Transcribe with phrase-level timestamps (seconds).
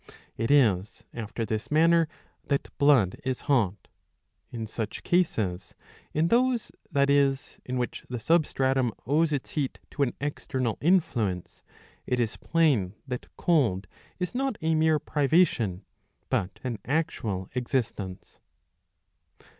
[0.35, 2.07] It is after this manner
[2.47, 3.87] that blood is hot.'*
[4.49, 5.75] In such cases,
[6.11, 11.63] in those, that is, in which the substratum owes its heat to an external influence,
[12.07, 13.85] it is plain that cold
[14.17, 15.85] is not a mere privation,
[16.29, 18.39] but an actual existence.'